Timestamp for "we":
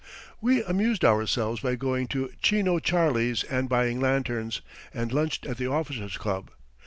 0.41-0.63